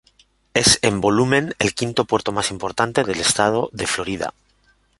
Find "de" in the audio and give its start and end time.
3.71-3.85